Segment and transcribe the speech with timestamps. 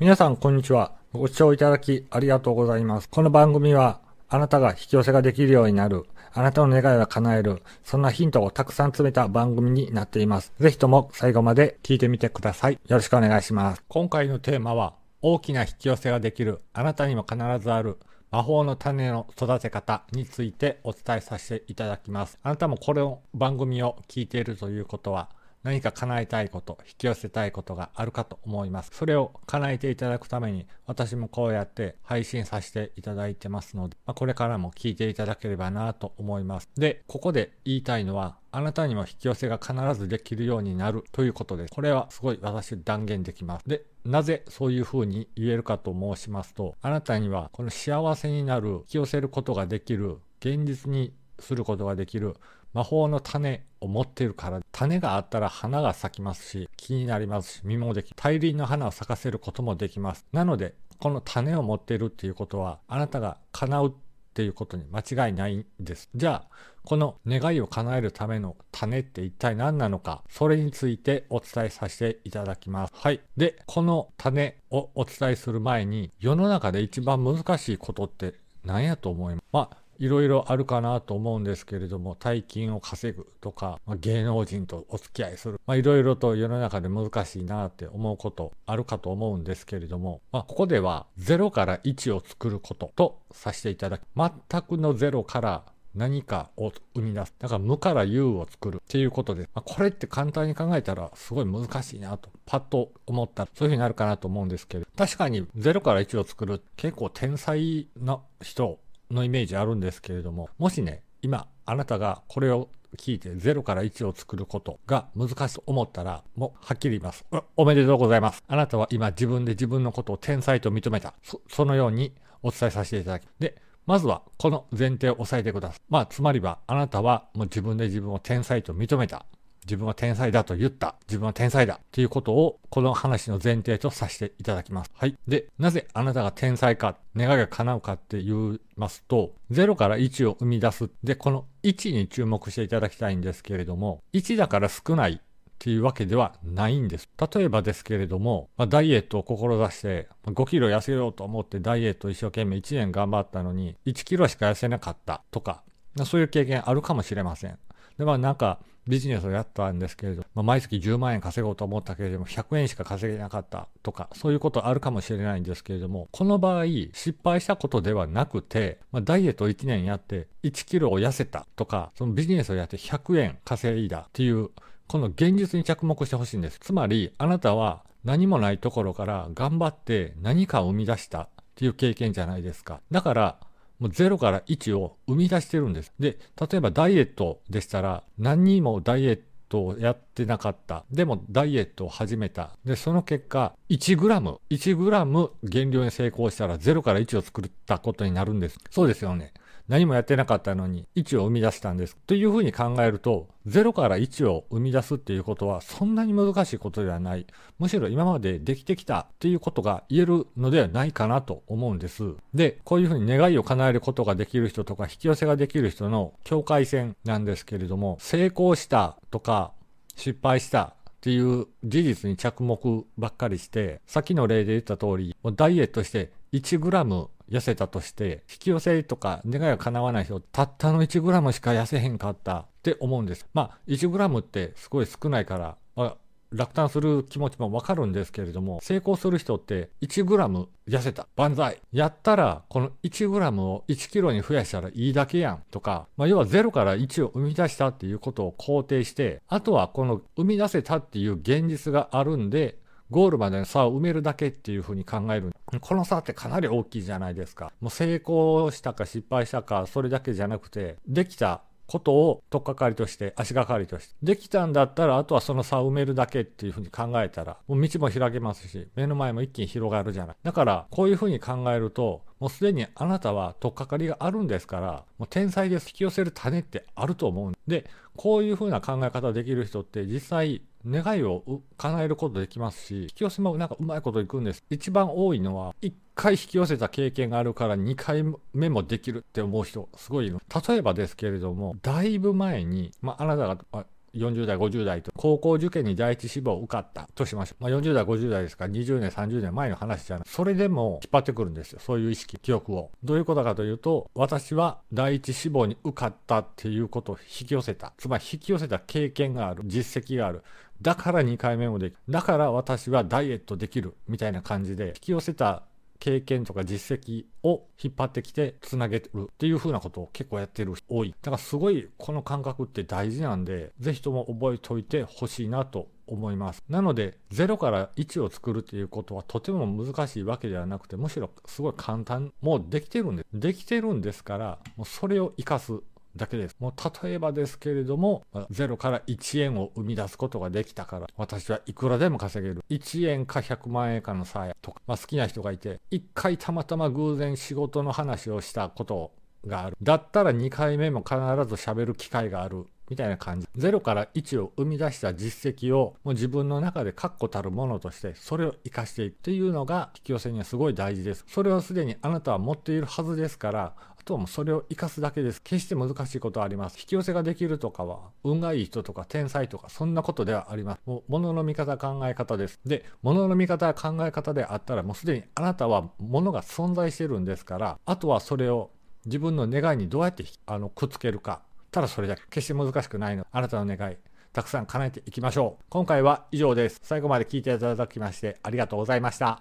[0.00, 0.92] 皆さん、こんにちは。
[1.12, 3.08] ご視聴いただきありがとうございます。
[3.08, 10.52] この番組は、あなたが引き寄せができるようになる、あなたの願いを叶える、そんなヒントをたくさん詰めた番組になっています。
[10.60, 12.74] ぜひとも最後まで聞いてみてください。
[12.74, 13.82] よろしくお願いします。
[13.88, 17.98] 今回のテーマは、大きな引き寄せができる、あなたにも必ずある、
[18.30, 22.38] 魔法の種の育て方についてお伝えさせていただきます。
[22.44, 25.28] あなたもこの番組を聞いているということは、
[25.68, 28.90] 何か叶えたいこと、引き寄せたいことがあるかと思います。
[28.94, 36.70] それを叶えていただくために、私もこうやって配信させていただいてますので、まあ、これからも聞いていただければなと思います。
[36.76, 41.74] で、ここで言いたいのは、あなたにも引き寄せが必ずできるようになるということです。
[41.74, 43.68] これはすごい私断言できます。
[43.68, 52.36] で、なぜそういうふうに言えるかと申しますと、あなたにはこの幸せになる、引き寄せることができる、現実にすることができる
[52.72, 60.26] 魔法の種を持っているから種があったら花が咲きますし気になりますし実もでき大輪の花を咲かせることもできます。
[60.32, 63.92] なのでこの種を持っているっていうことはあなたが叶うっ
[64.34, 66.08] ていうことに間違いないんです。
[66.14, 66.48] じゃあ
[66.84, 72.92] この願いを叶えるための種って一体何なのかそれについてお伝えさせていただきます。
[72.94, 73.20] はい。
[73.36, 78.34] でこの種をお伝えする前に世の中で一番難しいことって
[78.64, 79.44] 何やと思います？
[79.52, 94.30] まあいろいろあるかなと思うんですけれども、大金を稼ぐとか、まあ、芸能人とお付き合いする、いろいろと世の中で難しいなって思うことあるかと思うんですけれども、まあ、ここでは0から1を作ることとさせていただき、全
[94.62, 97.34] くの0から何かを生み出す。
[97.38, 99.50] だから無から有を作るっていうことです。
[99.54, 108.78] まあ、これって簡単に考えたらすごい難しいなと、パッと思ったらそういうふうになるかなと思うんですけど、確かに0から1を作る結構天才な人
[109.10, 117.24] のイメージあるんですけれども、もしね、今、あなたがこれを聞いて0から1を作ることが難しいと思ったら、もうはっきり言います。
[117.56, 118.42] おめでとうございます。
[118.46, 121.14] あなたは今自分で自分のことを天才と認めた。
[121.22, 123.28] そそのようにお伝えさせていただき。
[123.38, 125.80] で、まずはこの前提を押さえてください。
[125.88, 129.26] まあ、つまりはあなたはもう自分で自分を天才と認めた。
[129.68, 130.96] 自分は天才だと言った。
[131.06, 131.74] 自分は天才だ。
[131.74, 134.90] っていうことを、この話の前提とさせていただきます。
[134.94, 135.14] はい。
[135.28, 140.90] で、なぜあなたが天才か、願いが叶うかって言いますと、0から1を生み出す。
[141.04, 145.20] で、この1に注目していただきたいんですけれども、1だから少ない
[145.58, 147.08] っていうわけではないんです。
[147.34, 155.62] 例えばですけれども、まあ、ダイエットを志して5キロ痩せようと思ってダイエット一生懸命1年頑張ったのに1キロしか痩せなかったとか、
[156.06, 157.58] そういう経験あるかもしれません。
[157.98, 174.50] で、まあなんかビジネスをやったんですけれど、まあ、毎月10万円稼ごうと思ったけれども、100円しか稼げなかったとか、そういうことあるかもしれないんですけれども、この場合、失敗したことではなくて、まあ、ダイエット1年やって1キロを痩せたとか、そのビジネスをやって100円稼いだっていう、
[174.86, 176.58] この現実に着目してほしいんです。
[176.58, 182.80] つまり、あなたは何もないところから頑張って何かを生み出したっていう経験じゃないですか。
[182.90, 183.36] だから、
[183.78, 185.92] もう0から1を生み出してるんです。
[185.98, 190.84] で、例えばダイエットでしたら、何にもダイエットをやってなかった。
[190.90, 192.56] でもダイエットを始めた。
[192.64, 198.58] で、その結果、1グラム、1グラム減量に成功したら0から1を作ったことになるんです。
[198.70, 199.32] そうですよね。
[199.68, 201.96] 何もやってなかったのに1を生み出したんです。
[202.06, 207.26] というふうに考えると、0から1を生み出すっていうことはそんなに難しいことではない。
[207.58, 212.14] むしろ今までできてきたっていうことが言えるのではないかなと思うんです。
[212.32, 219.52] で、こういうふうに願いを叶えることができる人とか引き寄せができる人の境界線なんですけれども、成功したとか
[219.96, 233.26] 失敗したっていう事実に着目ばっかりして、さっきの例で言った通り、ダイエットして1グラム痩せたとして、引き寄せとか願いが叶わない人、たったの 1g しか痩せへんかったって思うんです。
[233.34, 235.96] まあ、1g ってすごい少ないから、まあ、
[236.30, 241.06] 落胆する気持ちもわかるんですけれども、成功する人って 1g 痩せた。
[241.16, 241.60] 万歳。
[241.72, 245.42] やったら、この 1g を 1kg に増やしたらいいだけやん。
[245.50, 252.58] とか、まあ、要は0から1を生み出したっていうことを肯定して、あとはこの生み出せたっていう現実があるんで、
[252.90, 255.32] ゴールまでの差を埋めるだけっていうふうに考える。
[255.60, 257.52] この差ってかなり大きいじゃないですか。
[257.60, 263.94] もう成功したか失敗したか、それだけじゃなくて、できたことを取っかかりとして、足がかりとして。
[264.02, 270.16] できたんだったら、あとはその差を埋めるだけっていうふうに考えたら、もう道も開けますし、目の前も一気に広がるじゃない。
[270.22, 275.58] だから、こういうふうに考えると、もうすでにあなたは取っかかりがあるんですから、もう天才で。
[275.58, 284.42] 引き寄せる種ってあると思うんで、こういうふうな考え方できる人って実際願いを叶えることできますし、引き寄せもなんかうまいこといくんです。
[284.50, 290.20] 一番多いのは、1回引き寄せた経験があるから2回目もできるって思う人、すごいの。
[290.48, 297.42] 例えばですけれども、だいぶ前に、まあ、あなたが、40代、50代と、高校受験に第一志望受かったとしましょう。
[297.42, 300.08] まあ、40代、50代ですから、20年、30年前の話じゃない。
[300.08, 301.60] それでも引っ張ってくるんですよ。
[301.60, 302.70] そういう意識、記憶を。
[302.84, 307.72] どういうことかというと、私は第一志望に受かったっていうことを引き寄せた。
[307.78, 310.22] つまり引き寄せた経験がある、実績がある。
[310.60, 311.78] だから2回目もできる。
[311.88, 313.74] だから私はダイエットできる。
[313.86, 315.42] みたいな感じで、引き寄せた
[315.78, 320.94] 経験とか実績を引っ張ってきてつなげるっていう風なことを結構やってる人多い。
[321.02, 326.42] だからすごいこの感覚って大事なんで、ぜひとも覚えておいてほしいなと思います。
[326.48, 333.06] なので、0から1を作るっていうことはとても難しいわけではなくて、むしろすごい簡単、もうできてるんです。
[333.12, 335.60] できてるんですから、もうそれを活かす。
[335.98, 336.36] だけです。
[336.40, 342.42] もう例えばですけれども、0から1円を生み出すことができたから、私はいくらでも稼げる。
[342.48, 348.92] 1円か100万円かの差やとか、まあ、好きな人がいて、1回たまたま偶然仕事の話をしたこと
[349.26, 349.56] がある。
[349.62, 351.00] だったら2回目も必ず
[351.34, 352.46] 喋る機会がある。
[352.70, 353.26] みたいな感じ。
[353.36, 361.04] 0から1を生み出した実績をもう自分の中で確固たるものとして、それを活かしていくっていうのが引き寄せにはすごい大事です。
[361.08, 363.54] それはすでにあなたは持っているはずですから、
[363.88, 365.22] とはもうそれを活かすだけです。
[365.22, 366.58] 決して難しいことはあります。
[366.58, 370.60] 引き寄せができるとかは、運がいい人とか天才とか、そんなことではあります。
[370.66, 372.38] もう、物の見方、考え方です。
[372.44, 378.50] で、物の見方、考え方であったら、もうすでにあなたは物が存在してるんですから、あとはそれを
[378.84, 381.22] 自分の願いにどうやってあのくっつけるか。
[381.50, 382.02] ただそれだけ。
[382.10, 383.06] 決して難しくないの。
[383.10, 383.76] あなたの願い。
[384.12, 385.44] たくさん叶えていきましょう。
[385.48, 386.60] 今回は以上です。
[386.62, 389.16] 最後まで聞いていただきましてありがとうございました。